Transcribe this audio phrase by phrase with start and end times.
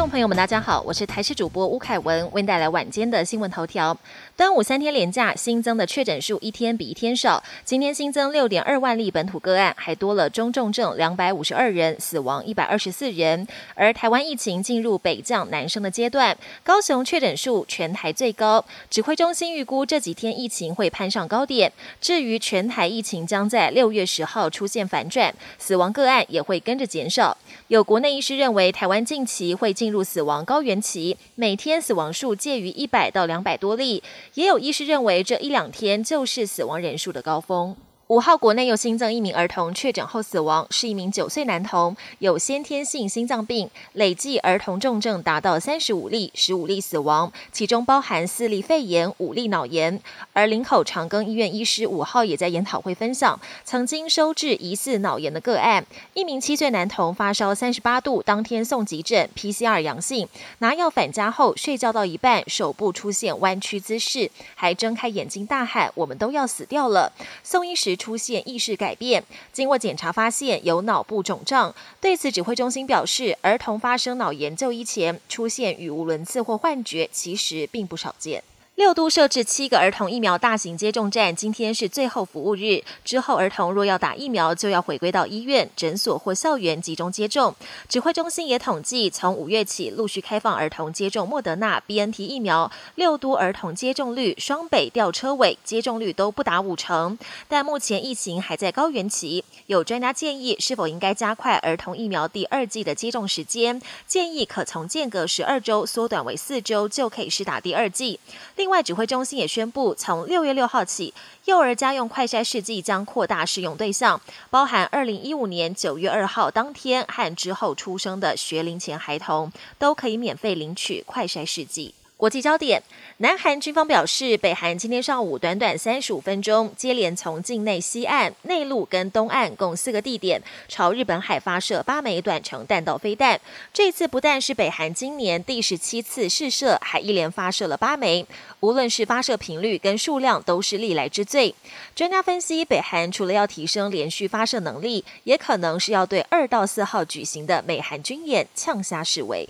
[0.00, 3.94] 众朋友们，大家好，我是台视主播吴凯文，为您带来晚间的新闻头条。
[4.34, 13.46] 端午三天连假新增的确诊数一天比一天少，今天新增六点二万例本土个案，还多了中重症两百五十二人，死亡一百二十四人。
[13.74, 21.70] 而台湾疫情进入北降南升的阶段，高雄确诊数全台最高，指挥中心预估这几天疫情会攀上高点。
[22.00, 27.36] 至于全台疫情将在六月十号出现反转，死亡个案也会跟着减少。
[27.68, 34.02] 有国内医师认为，台湾近期会进入死亡高原期，每天死亡数介于一百到两百多例。
[34.34, 37.76] 也有医师认为，这一两天就是死亡人数的高峰。
[38.10, 50.02] 五号，国内又新增一名儿童确诊后死亡，是一名九岁男童，有先天性心脏病，累计儿童重症达到三十五例，十五例死亡，其中包含四例肺炎，五例脑炎。
[50.32, 67.12] 而林口长庚医院医师五号也在研讨会分享，曾经收治疑似脑炎的个案，一名七岁男童发烧三十八度，当天送急诊，PCR 阳性，拿药返家后睡觉到一半，手部出现弯曲姿势，还睁开眼睛大喊：“我们都要死掉了！”
[67.44, 67.96] 送医时。
[68.00, 71.74] 出现意识改变，经过检查发现有脑部肿胀。
[72.00, 78.42] 对此，指挥中心表示，儿童发生脑炎就医前出现语无伦次或幻觉，其实并不少见。
[78.80, 82.82] 六都设置七个儿童疫苗大型接种站，今天是最后服务日。
[83.04, 87.54] 之后，儿童若要打疫苗，就要回归到医院、诊所或校园集中接种。
[87.90, 92.72] 指挥中心也统计，从五月起陆续开放儿童接种莫德纳、BNT 疫苗。
[92.94, 97.18] 六都儿童接种率双北吊车尾，接种率都不达五成。
[97.48, 103.82] 但目前疫情还在高原期，有专家建议，是否应该加快儿童疫苗第二季的接种时间？
[104.06, 108.18] 建议可从间隔十二周缩短为四周，就可以试打第二季。
[108.56, 111.12] 另外，指挥中心也宣布，从六月六号起，
[111.44, 114.18] 幼儿家用快筛试剂将扩大适用对象，
[114.48, 121.94] 包含二零一五年九月二号当天和之后出生的学龄前孩童，都可以免费领取快筛试剂。
[122.20, 122.82] 国际焦点：
[123.16, 133.40] 南韩军方表示，北韩今天上午短短三十五分钟，接连从境内西岸、内陆跟东岸共四个地点，朝日本海发射八枚短程弹道飞弹。
[133.72, 138.26] 这次不但是北韩今年第十七次试射，还一连发射了八枚。
[138.60, 141.54] 无论是发射频率跟数量，都是历来之最。
[141.94, 149.48] 专家分析，北韩除了要提升连续发射能力，也可能是要对二到四号举行的美韩军演呛下示威。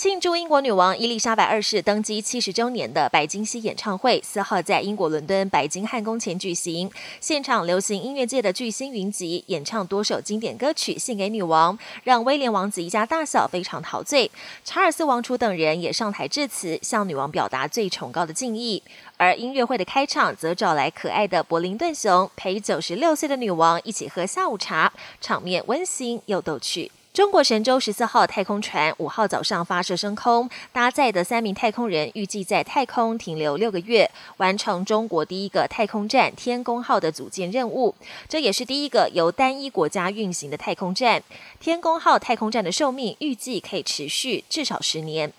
[0.00, 6.90] 庆祝英国女王伊丽莎白二世登基七十周年的白金禧演唱会，四号在英国伦敦白金汉宫前举行。
[7.20, 14.30] 现场流行音乐界的巨星云集，演唱多首经典歌曲献给女王，让威廉王子一家大小非常陶醉。
[14.64, 18.82] 查尔斯王储等人也上台致辞，向女王表达最崇高的敬意。
[19.18, 24.90] 而音乐会的开场，则找来可爱的柏林顿熊，陪九十六岁的女王一起喝下午茶，
[25.20, 26.90] 场面温馨又逗趣。
[27.12, 37.96] 中国神舟十四号太空船五号早上发射升空，搭载的三名太空人预计在太空停留六个月，完成中国第一个太空站天宫号的组建任务。
[38.28, 41.20] 这也是第一个由单一国家运行的太空站。
[41.58, 45.32] 天宫号太空站的寿命预计可以持续至少十年。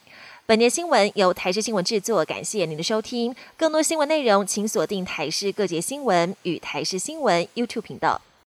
[0.45, 3.33] 本节新闻由台视新闻制作，感谢您的收听。
[3.55, 8.19] 更多新闻内容，请锁定台视各节新闻与台视新闻 YouTube 频道。